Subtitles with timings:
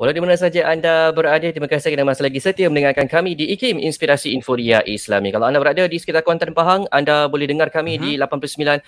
[0.00, 3.52] Walau di mana saja anda berada, terima kasih kerana masih lagi setia mendengarkan kami di
[3.52, 5.28] IKIM Inspirasi Inforia Islami.
[5.28, 8.16] Kalau anda berada di sekitar Kuantan Pahang, anda boleh dengar kami uh-huh.
[8.16, 8.80] di 89.6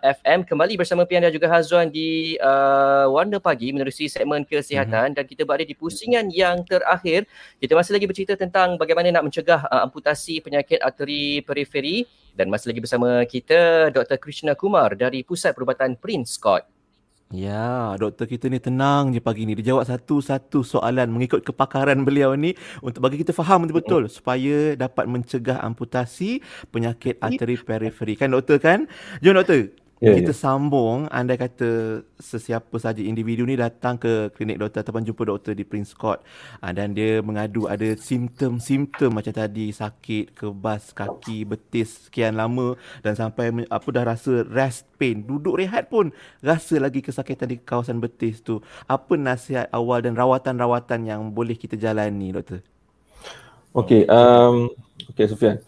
[0.00, 0.38] FM.
[0.48, 5.16] Kembali bersama Pian dan juga Hazwan di uh, Warna Pagi menerusi segmen kesihatan uh-huh.
[5.20, 7.28] dan kita berada di pusingan yang terakhir.
[7.60, 12.72] Kita masih lagi bercerita tentang bagaimana nak mencegah uh, amputasi penyakit arteri periferi dan masih
[12.72, 14.16] lagi bersama kita Dr.
[14.16, 16.79] Krishna Kumar dari Pusat Perubatan Prince Scott.
[17.30, 19.54] Ya, doktor kita ni tenang je pagi ni.
[19.54, 25.06] Dia jawab satu-satu soalan mengikut kepakaran beliau ni untuk bagi kita faham betul-betul supaya dapat
[25.06, 26.42] mencegah amputasi
[26.74, 28.18] penyakit arteri periferi.
[28.18, 28.90] Kan doktor kan?
[29.22, 29.70] Jom doktor,
[30.00, 30.40] Yeah, kita yeah.
[30.48, 35.60] sambung anda kata sesiapa saja individu ni datang ke klinik doktor ataupun jumpa doktor di
[35.60, 36.24] Prince Court
[36.64, 43.12] uh, dan dia mengadu ada simptom-simptom macam tadi sakit kebas kaki betis sekian lama dan
[43.12, 48.40] sampai apa dah rasa rest pain duduk rehat pun rasa lagi kesakitan di kawasan betis
[48.40, 48.64] tu.
[48.88, 52.64] Apa nasihat awal dan rawatan-rawatan yang boleh kita jalani doktor?
[53.76, 54.72] Okey um
[55.12, 55.60] okey Sufian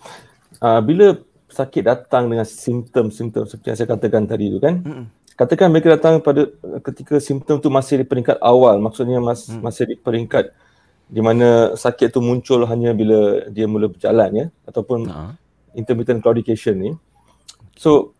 [0.64, 1.20] uh, bila
[1.52, 4.80] sakit datang dengan simptom-simptom seperti yang saya katakan tadi tu kan.
[4.80, 5.06] Mm-mm.
[5.32, 6.48] Katakan mereka datang pada
[6.84, 9.60] ketika simptom tu masih di peringkat awal, maksudnya mas, mm.
[9.60, 10.52] masih di peringkat
[11.12, 15.32] di mana sakit tu muncul hanya bila dia mula berjalan ya ataupun uh-huh.
[15.76, 16.90] intermittent claudication ni.
[17.76, 18.16] So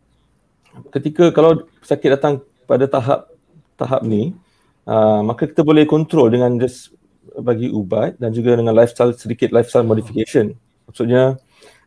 [0.92, 3.32] ketika kalau sakit datang pada tahap
[3.80, 4.36] tahap ni,
[4.84, 6.92] uh, maka kita boleh kontrol dengan just
[7.32, 10.52] bagi ubat dan juga dengan lifestyle sedikit lifestyle modification.
[10.84, 11.40] Maksudnya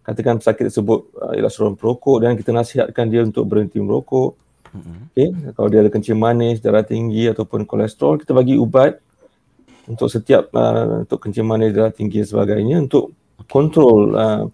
[0.06, 4.38] katakan pesakit tersebut uh, ialah seorang perokok dan kita nasihatkan dia untuk berhenti merokok.
[4.76, 4.98] Mm-hmm.
[5.12, 5.30] Okay.
[5.58, 9.02] Kalau dia ada kencing manis, darah tinggi ataupun kolesterol, kita bagi ubat
[9.90, 13.18] untuk setiap uh, untuk kencing manis, darah tinggi dan sebagainya untuk
[13.50, 14.46] kontrol uh,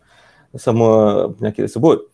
[0.55, 2.07] semua penyakit tersebut.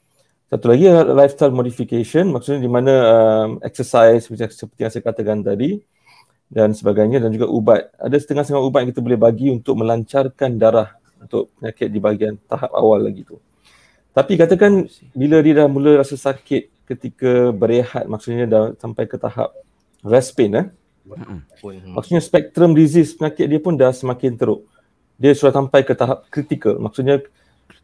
[0.48, 5.78] Satu lagi lifestyle modification, maksudnya di mana uh, exercise seperti, seperti yang saya katakan tadi
[6.48, 7.92] dan sebagainya dan juga ubat.
[8.00, 12.72] Ada setengah-setengah ubat yang kita boleh bagi untuk melancarkan darah untuk penyakit di bahagian tahap
[12.74, 13.38] awal lagi tu.
[14.18, 19.54] Tapi katakan bila dia dah mula rasa sakit ketika berehat maksudnya dah sampai ke tahap
[20.02, 20.68] rest pain eh.
[21.94, 24.66] Maksudnya spektrum disease penyakit dia pun dah semakin teruk.
[25.22, 26.78] Dia sudah sampai ke tahap kritikal.
[26.82, 27.24] Maksudnya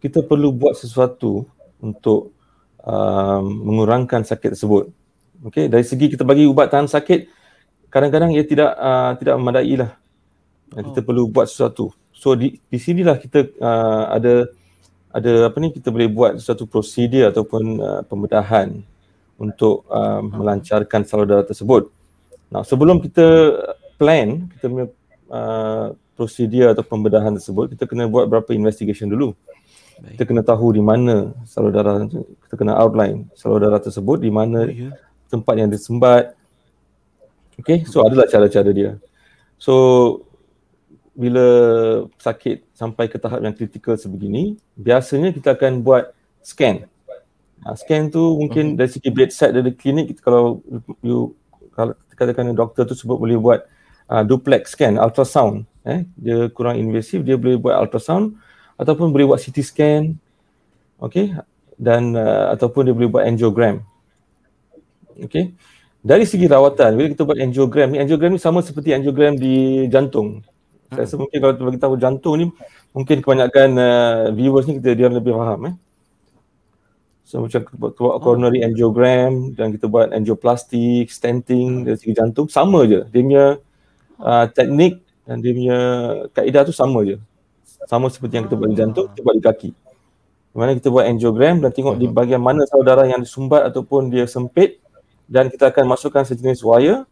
[0.04, 1.48] kita perlu buat sesuatu
[1.80, 2.36] untuk
[2.84, 4.92] um, mengurangkan sakit tersebut.
[5.48, 7.28] Okay, dari segi kita bagi ubat tahan sakit,
[7.92, 9.92] kadang-kadang ia tidak uh, tidak memadai lah.
[10.74, 11.06] Kita oh.
[11.06, 11.92] perlu buat sesuatu.
[12.14, 14.48] So di di sinilah kita uh, ada
[15.14, 18.82] ada apa ni kita boleh buat satu prosedur ataupun uh, pembedahan
[19.38, 21.90] untuk uh, melancarkan salur darah tersebut.
[22.54, 23.26] Nah, sebelum kita
[23.98, 24.88] plan kita punya
[25.30, 29.34] uh, prosedur atau pembedahan tersebut, kita kena buat berapa investigation dulu.
[30.02, 30.18] Baik.
[30.18, 32.06] Kita kena tahu di mana salur darah
[32.50, 34.94] kita kena outline salur darah tersebut di mana oh, yeah.
[35.30, 36.34] tempat yang disembat.
[37.54, 38.98] Okay, so adalah cara-cara dia.
[39.62, 40.26] So
[41.14, 41.46] bila
[42.18, 46.10] sakit sampai ke tahap yang kritikal sebegini, biasanya kita akan buat
[46.42, 46.90] scan.
[47.64, 48.78] Ha, scan tu mungkin uh-huh.
[48.82, 50.60] dari segi bedside dari klinik, kalau
[51.06, 51.38] you
[51.74, 53.66] kalau katakan doktor tu sebut boleh buat
[54.10, 55.66] uh, duplex scan, ultrasound.
[55.84, 58.36] Eh, dia kurang invasif, dia boleh buat ultrasound
[58.78, 60.04] ataupun boleh buat CT scan.
[61.02, 61.36] Okay,
[61.76, 63.84] dan uh, ataupun dia boleh buat angiogram.
[65.20, 65.54] Okay.
[66.04, 70.44] Dari segi rawatan, bila kita buat angiogram ni, angiogram ni sama seperti angiogram di jantung.
[70.94, 72.46] Saya rasa mungkin kalau bagi tahu jantung ni
[72.94, 75.76] mungkin kebanyakan uh, viewers ni kita dia lebih faham eh.
[77.24, 82.86] So macam kita buat coronary angiogram dan kita buat angioplasty, stenting dari segi jantung sama
[82.86, 83.02] je.
[83.10, 83.46] Dia punya
[84.22, 85.80] uh, teknik dan dia punya
[86.36, 87.18] kaedah tu sama je.
[87.90, 89.70] Sama seperti yang kita buat di jantung, kita buat di kaki.
[90.54, 94.30] Di mana kita buat angiogram dan tengok di bahagian mana saudara yang disumbat ataupun dia
[94.30, 94.78] sempit
[95.26, 97.08] dan kita akan masukkan sejenis wire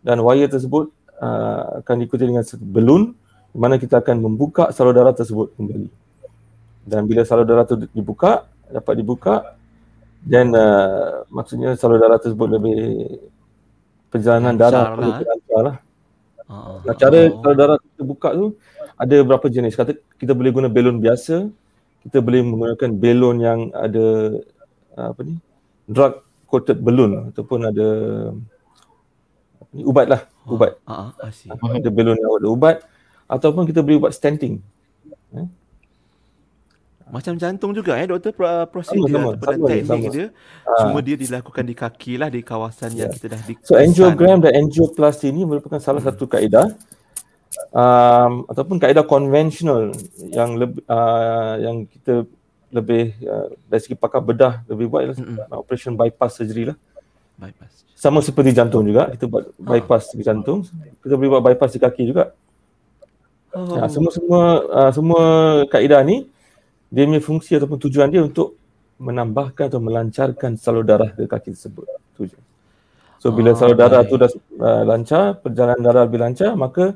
[0.00, 0.88] dan wire tersebut
[1.22, 3.12] uh, akan diikuti dengan belun
[3.52, 5.88] di mana kita akan membuka salur darah tersebut kembali.
[6.88, 9.34] Dan bila salur darah itu dibuka, dapat dibuka
[10.24, 12.78] dan uh, maksudnya salur darah tersebut lebih
[14.08, 14.98] perjalanan darah lah.
[14.98, 15.76] lebih lancar lah.
[16.48, 18.46] Uh, nah, cara uh, salur darah terbuka tu
[18.98, 19.76] ada berapa jenis.
[19.76, 21.48] Kata kita boleh guna belon biasa,
[22.08, 24.38] kita boleh menggunakan belon yang ada
[24.98, 25.38] apa ni?
[25.88, 27.88] drug coated balloon ataupun ada
[29.74, 30.80] ubat lah ubat.
[30.88, 32.76] Uh, uh, ada balloon ada ubat
[33.28, 34.64] ataupun kita boleh buat stenting.
[35.36, 35.46] Eh?
[37.08, 38.36] Macam jantung juga eh doktor
[38.68, 40.12] prosedur sama, sama, sama, teknik sama.
[40.12, 40.26] dia.
[40.64, 43.04] Uh, Cuma dia dilakukan di kaki lah di kawasan yeah.
[43.04, 46.08] yang kita dah di So angiogram dan angioplasty ini merupakan salah hmm.
[46.12, 46.68] satu kaedah
[47.72, 52.28] um, ataupun kaedah konvensional yang lebih uh, yang kita
[52.68, 55.56] lebih uh, dari segi pakar bedah lebih buat ialah hmm.
[55.56, 56.76] operation bypass surgery lah
[57.38, 57.86] Bypass.
[57.94, 60.66] Sama seperti jantung juga, kita buat bypass di jantung,
[61.02, 62.34] kita boleh buat bypass di kaki juga.
[63.54, 63.78] Oh.
[63.78, 65.22] Ya, semua semua uh, semua
[65.72, 66.28] kaedah ni
[66.92, 68.58] dia punya fungsi ataupun tujuan dia untuk
[68.98, 71.86] menambahkan atau melancarkan salur darah ke kaki tersebut.
[72.18, 72.38] Tu je.
[73.22, 74.10] So bila Ah, salur darah baik.
[74.10, 74.30] tu dah
[74.62, 76.94] uh, lancar, perjalanan darah lebih lancar, maka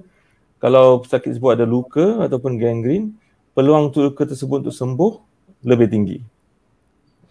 [0.62, 3.14] kalau pesakit tersebut ada luka ataupun gangren,
[3.54, 5.12] peluang tu luka tersebut untuk sembuh
[5.66, 6.18] lebih tinggi.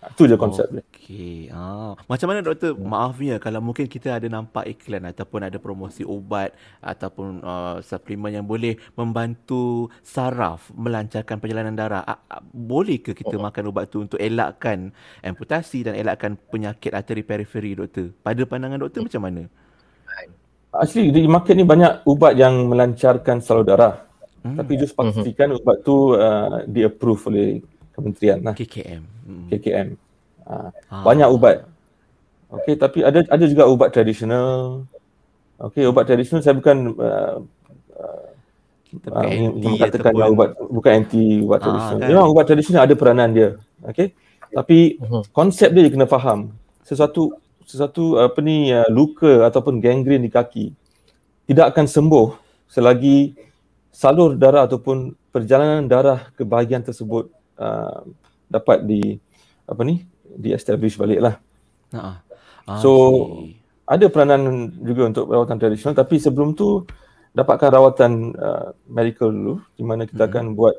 [0.02, 0.82] Itu je konsep dia.
[0.82, 1.54] Okey.
[1.54, 2.74] Ah, macam mana doktor?
[2.74, 8.46] Maafnya kalau mungkin kita ada nampak iklan ataupun ada promosi ubat ataupun uh, suplemen yang
[8.50, 12.02] boleh membantu saraf melancarkan perjalanan darah.
[12.02, 14.90] A- a- boleh ke kita makan ubat tu untuk elakkan
[15.22, 18.10] amputasi dan elakkan penyakit arteri periferi doktor?
[18.26, 19.46] Pada pandangan doktor macam mana?
[20.74, 24.02] Actually di market ni banyak ubat yang melancarkan salur darah.
[24.42, 24.58] Hmm.
[24.58, 27.62] Tapi just pastikan ubat tu uh, di-approve oleh
[27.92, 29.04] kementerian lah, KKM.
[29.28, 29.48] Hmm.
[29.50, 29.88] KKM.
[30.42, 31.04] Uh, Ah.
[31.06, 31.64] banyak ubat.
[32.52, 34.84] Okey, tapi ada ada juga ubat tradisional.
[35.56, 37.38] Okey, ubat tradisional saya bukan uh,
[38.92, 42.00] Kita uh, anti mengatakan ataupun yang ubat bukan anti ubat Ah, tradisional.
[42.02, 42.08] kan?
[42.12, 43.50] Memang ubat tradisional ada peranan dia.
[43.88, 44.12] Okey.
[44.52, 45.22] Tapi Mhm.
[45.32, 46.52] konsep dia kena faham.
[46.84, 50.76] Sesuatu sesuatu apa ni uh, luka ataupun gangren di kaki
[51.48, 52.36] tidak akan sembuh
[52.68, 53.32] selagi
[53.96, 58.02] salur darah ataupun perjalanan darah ke bahagian tersebut uh,
[58.50, 59.16] dapat di
[59.64, 61.36] apa ni di establish balik lah.
[61.94, 62.18] Ha.
[62.82, 62.92] So,
[63.84, 66.88] Ada peranan juga untuk rawatan tradisional tapi sebelum tu
[67.36, 70.30] dapatkan rawatan uh, medical dulu di mana kita Mhm.
[70.32, 70.76] akan buat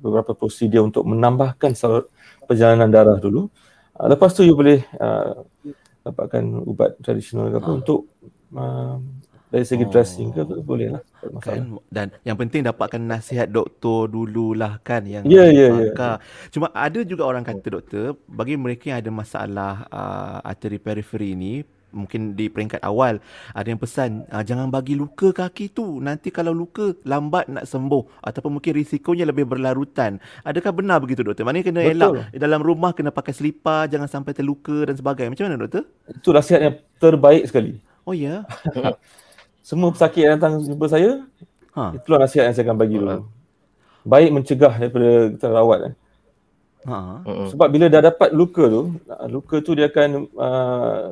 [0.00, 2.08] beberapa prosedur untuk menambahkan salur
[2.48, 3.52] perjalanan darah dulu.
[3.92, 5.44] Uh, lepas tu you boleh uh,
[6.04, 7.76] dapatkan ubat tradisional ke apa Ah.
[7.76, 8.00] untuk
[8.56, 8.96] uh,
[9.52, 9.90] dari segi Oh.
[9.90, 11.02] dressing ke apa, boleh lah.
[11.42, 15.92] Kan dan yang penting dapatkan nasihat doktor dululah kan yang Ya, ya, ya.
[15.96, 16.22] pakar.
[16.52, 21.54] Cuma ada juga orang kata doktor bagi mereka yang ada masalah uh, arteri periferi ni
[21.90, 23.16] mungkin di peringkat awal
[23.56, 28.20] ada yang pesan uh, jangan bagi luka kaki tu nanti kalau luka lambat nak sembuh
[28.20, 31.96] ataupun mungkin risikonya lebih berlarutan adakah benar begitu doktor maknanya kena Betul.
[31.96, 36.36] elak dalam rumah kena pakai selipar jangan sampai terluka dan sebagainya macam mana doktor Itu
[36.36, 37.80] nasihat yang terbaik sekali.
[38.04, 38.44] oh ya
[39.66, 41.26] Semua pesakit yang datang jumpa saya,
[41.74, 43.26] ha itulah nasihat yang saya akan bagi dulu.
[44.06, 45.78] Baik mencegah daripada kita rawat.
[45.90, 45.94] Eh.
[46.86, 47.18] ha.
[47.50, 48.94] Sebab bila dah dapat luka tu,
[49.26, 51.10] luka tu dia akan uh,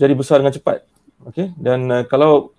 [0.00, 0.80] jadi besar dengan cepat.
[1.28, 1.52] Okay?
[1.60, 2.56] Dan uh, kalau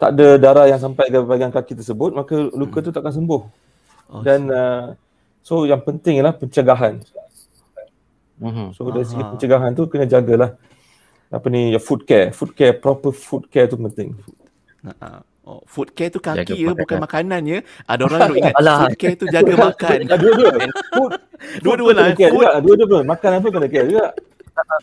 [0.00, 3.42] tak ada darah yang sampai ke bahagian kaki tersebut, maka luka tu takkan sembuh.
[4.16, 4.96] oh, Dan uh,
[5.44, 7.04] so yang penting ialah pencegahan.
[8.40, 8.72] Mhm.
[8.72, 9.36] So dari segi Aha.
[9.36, 10.56] pencegahan tu kena jagalah
[11.28, 12.32] apa ni your food care.
[12.32, 14.16] Food care, proper food care tu penting.
[14.86, 15.20] Ha.
[15.48, 16.80] Oh, food care tu Jaga kaki ya, makanan.
[16.84, 17.58] bukan makanan ya.
[17.88, 18.78] Ada orang duk ingat Alah.
[18.84, 19.98] food care tu jaga makan.
[20.20, 20.50] Dua-dua.
[20.92, 21.10] Food,
[21.64, 22.06] Dua-dua lah.
[22.60, 23.02] Dua-dua pun.
[23.08, 24.06] Makanan pun kena care juga.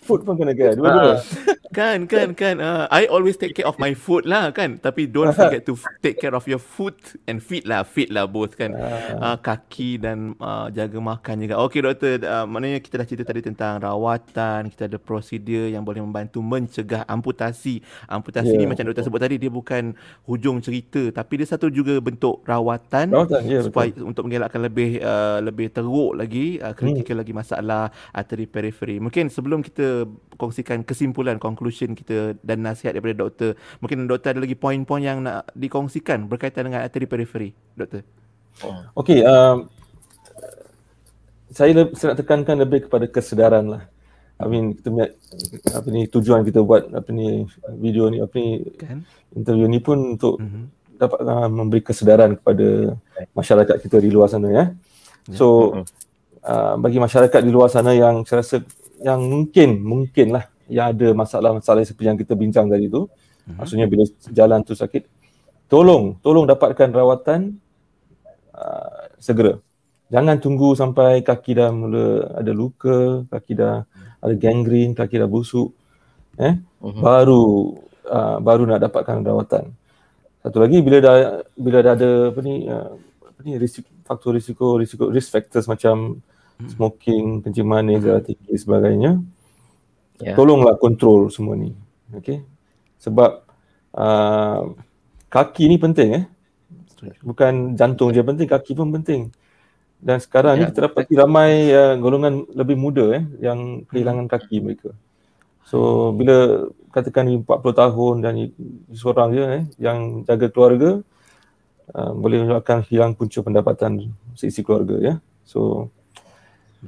[0.03, 0.73] Food pun kena care.
[0.73, 1.19] Dua-dua.
[1.77, 2.55] kan kan kan.
[2.57, 4.79] Uh, I always take care of my food lah kan.
[4.79, 6.95] Tapi don't forget to take care of your food
[7.27, 7.83] and feet lah.
[7.83, 8.71] Feet lah both kan.
[8.71, 11.59] Uh, kaki dan uh, jaga makan juga.
[11.59, 15.99] Okey doktor, uh, maknanya kita dah cerita tadi tentang rawatan, kita ada prosedur yang boleh
[15.99, 17.83] membantu mencegah amputasi.
[18.07, 18.61] Amputasi Ya.
[18.61, 19.97] ni macam doktor sebut tadi dia bukan
[20.29, 24.05] hujung cerita tapi dia satu juga bentuk rawatan Rawatan, ya, supaya betul.
[24.05, 29.01] untuk mengelakkan lebih uh, lebih teruk lagi uh, kritikal lagi masalah arteri periferi.
[29.01, 30.05] Mungkin sebelum kita
[30.37, 35.49] kongsikan kesimpulan conclusion kita dan nasihat daripada doktor, mungkin doktor ada lagi poin-poin yang nak
[35.57, 38.05] dikongsikan berkaitan dengan arteri periferi, doktor.
[38.93, 39.65] Okey, um,
[41.49, 43.83] saya, le- saya nak tekankan lebih kepada kesedaran lah.
[44.35, 45.07] I mean, kita punya,
[45.71, 47.47] apa ni, tujuan kita buat apa ni,
[47.79, 49.07] video ni, apa ni, Kan?
[49.31, 50.63] interview ni pun untuk Mhm.
[50.99, 52.99] dapat uh, memberi kesedaran kepada
[53.31, 54.65] masyarakat kita di luar sana ya.
[55.31, 55.83] So, Mhm.
[56.43, 58.59] uh, bagi masyarakat di luar sana yang saya rasa
[59.05, 63.05] yang mungkin, mungkin lah yang ada masalah-masalah seperti yang kita bincang tadi tu,
[63.45, 63.61] Mhm.
[63.61, 65.05] maksudnya bila jalan tu sakit,
[65.69, 67.61] tolong, tolong dapatkan rawatan
[68.57, 69.61] uh, segera.
[70.09, 73.85] Jangan tunggu sampai kaki dah mula ada luka, kaki dah
[74.21, 75.69] ada gangren, kaki dah busuk.
[76.41, 77.01] Eh, Mhm.
[77.01, 77.43] baru
[78.09, 79.65] uh, baru nak dapatkan rawatan.
[80.41, 81.15] Satu lagi bila dah
[81.57, 82.93] bila dah ada apa ni uh,
[83.25, 86.21] apa ni risiko, faktor risiko risiko risk factors macam
[86.63, 89.19] smoking, kencing manis, darah tinggi sebagainya.
[90.23, 90.33] Ya.
[90.33, 91.75] Tolonglah kontrol semua ni.
[92.15, 92.43] Okey.
[93.03, 93.43] Sebab
[93.91, 94.61] uh,
[95.27, 96.25] kaki ni penting eh.
[97.21, 99.29] Bukan jantung je penting, kaki pun penting.
[99.99, 100.69] Dan sekarang ni Ya.
[100.71, 104.95] kita dapati ramai uh, golongan lebih muda eh yang kehilangan kaki mereka.
[105.65, 108.33] So bila katakan ni 40 tahun dan
[108.95, 111.01] seorang je eh yang jaga keluarga
[111.91, 115.13] uh, boleh menyebabkan hilang punca pendapatan seisi keluarga ya.
[115.43, 115.89] So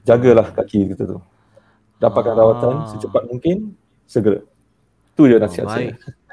[0.04, 1.18] jagalah kaki kita tu.
[1.98, 2.40] Dapatkan Ah.
[2.40, 3.74] rawatan secepat mungkin
[4.06, 4.42] segera.
[5.18, 5.92] Tu je nasihat Oh, saya.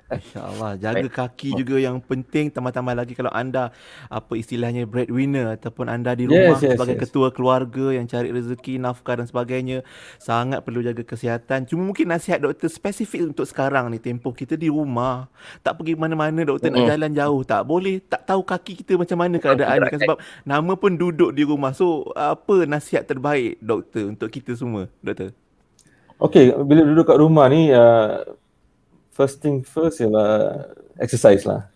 [0.08, 0.20] Baik.
[0.20, 0.72] InsyaAllah.
[0.78, 2.52] Jaga kaki juga yang penting.
[2.52, 3.72] Tambah-tambah lagi kalau anda
[4.08, 7.02] apa istilahnya breadwinner ataupun anda di rumah Yes, yes, sebagai yes.
[7.08, 9.82] ketua keluarga yang cari rezeki, nafkah dan sebagainya.
[10.20, 11.66] Sangat perlu jaga kesihatan.
[11.66, 15.28] Cuma mungkin nasihat doktor spesifik untuk sekarang ni tempoh kita di rumah.
[15.64, 16.90] Tak pergi mana-mana doktor nak Mm-mm.
[16.92, 17.40] jalan jauh.
[17.42, 18.00] Tak boleh.
[18.04, 21.72] Tak tahu kaki kita macam mana keadaan kan sebab nama pun duduk di rumah.
[21.72, 25.32] So apa nasihat terbaik doktor untuk kita semua doktor?
[26.22, 28.22] Okay, bila duduk kat rumah ni, uh,
[29.14, 30.66] first thing first ialah
[30.98, 31.70] exercise lah.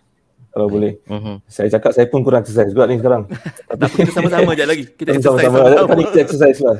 [0.49, 0.99] Kalau boleh.
[1.07, 1.45] Mhm.
[1.47, 3.30] Saya cakap saya pun kurang exercise juga ni sekarang.
[3.68, 4.85] Tak apa kita sama-sama je lagi.
[4.90, 5.71] Kita exercise sama-sama.
[5.71, 5.88] sama-sama.
[5.92, 6.76] Tadi kita exercise lah.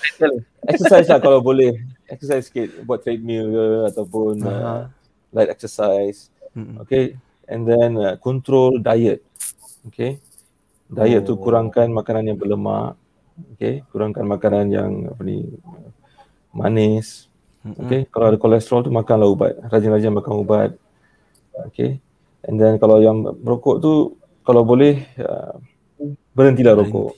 [0.72, 1.76] exercise lah kalau boleh.
[2.08, 2.68] Exercise sikit.
[2.88, 4.74] Buat treadmill ke ataupun uh, Aha.
[5.34, 6.32] light exercise.
[6.56, 6.80] Mm-mm.
[6.86, 7.18] Okay.
[7.50, 9.20] And then uh, control diet.
[9.92, 10.16] Okay.
[10.88, 11.40] Diet tu Oh.
[11.40, 12.96] kurangkan makanan yang berlemak.
[13.58, 13.82] Okay.
[13.92, 15.52] Kurangkan makanan yang apa ni
[16.54, 17.28] manis.
[17.62, 18.10] Okay.
[18.10, 19.54] Kalau ada kolesterol tu makanlah ubat.
[19.70, 20.70] Rajin-rajin makan ubat.
[21.70, 22.02] Okay.
[22.42, 25.54] And then kalau yang merokok tu kalau boleh uh,
[26.34, 26.90] berhentilah Berhenti.
[26.90, 27.10] rokok.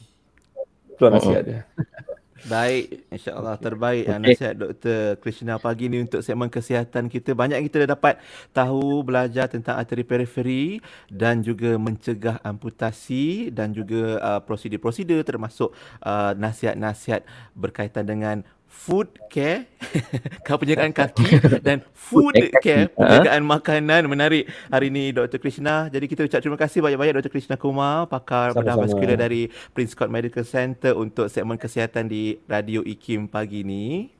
[0.92, 1.60] Itu nasihat dia.
[2.44, 4.12] Baik, insyaAllah terbaik okay.
[4.12, 4.24] Okey.
[4.28, 5.16] nasihat Dr.
[5.16, 7.32] Krishna pagi ni untuk segmen kesihatan kita.
[7.32, 8.20] Banyak kita dah dapat
[8.52, 10.76] tahu, belajar tentang arteri periferi
[11.08, 15.72] dan juga mencegah amputasi dan juga uh, prosedur-prosedur termasuk
[16.04, 17.24] uh, nasihat-nasihat
[17.56, 19.70] berkaitan dengan food care,
[20.44, 21.78] penjagaan kaki dan
[22.10, 22.98] food care, ha?
[22.98, 24.02] penjagaan makanan.
[24.04, 25.38] Menarik hari ni Dr.
[25.38, 25.86] Krishna.
[25.88, 27.30] Jadi kita ucap terima kasih banyak-banyak Dr.
[27.30, 32.82] Krishna Kumar, pakar bedah vaskular dari Prince Court Medical Center untuk segmen kesihatan di Radio
[32.82, 34.10] IKIM pagi ni.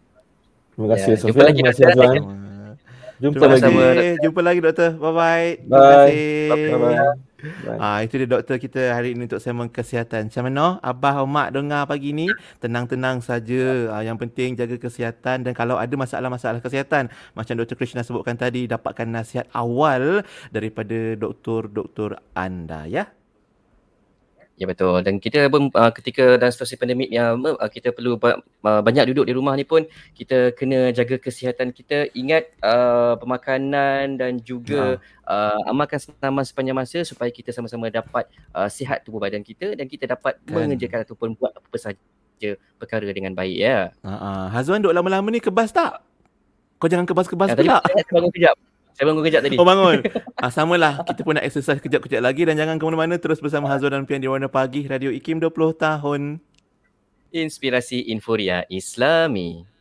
[0.72, 1.44] Terima kasih Ya, Sofian.
[1.44, 1.84] lagi, Terima kasih.
[1.90, 2.53] Azwan.
[3.24, 3.64] Jumpa Terima lagi.
[3.72, 4.12] kasih.
[4.20, 4.90] Jumpa lagi doktor.
[5.00, 5.48] Bye-bye.
[5.64, 5.92] Terima Bye.
[5.96, 6.68] kasih.
[6.76, 6.96] Bye-bye.
[7.44, 7.76] Bye.
[7.76, 10.32] Ah, itu dia doktor kita hari ini untuk segmen kesihatan.
[10.32, 10.80] Macam mana?
[10.80, 13.92] Abah, mak dengar pagi ni, tenang-tenang saja.
[13.92, 17.76] Ah, yang penting jaga kesihatan dan kalau ada masalah-masalah kesihatan, macam Dr.
[17.76, 23.08] Krishna sebutkan tadi, dapatkan nasihat awal daripada doktor-doktor anda ya.
[24.54, 28.38] Ya betul dan kita pun uh, ketika dalam situasi pandemik yang uh, kita perlu ba-
[28.38, 29.82] uh, banyak duduk di rumah ni pun
[30.14, 37.02] kita kena jaga kesihatan kita ingat uh, pemakanan dan juga uh, amalkan senaman sepanjang masa
[37.02, 40.70] supaya kita sama-sama dapat uh, sihat tubuh badan kita dan kita dapat Kan.
[40.70, 43.90] mengerjakan ataupun buat apa sahaja perkara dengan baik ya.
[44.06, 44.46] Ha ah.
[44.54, 45.98] Hazwan duk lama-lama ni kebas tak?
[46.78, 47.82] Kau jangan kebas-kebas tadi pula.
[47.82, 48.56] saya bangun kejap.
[48.94, 49.58] Saya bangun kejap tadi.
[49.58, 50.06] Oh bangun.
[50.38, 51.02] ah, samalah.
[51.02, 54.22] Kita pun nak exercise kejap-kejap lagi dan jangan ke mana-mana terus bersama Hazwan dan Pian
[54.22, 56.38] di Warna Pagi Radio IKIM 20 tahun.
[57.34, 59.73] Inspirasi Inforia Islami.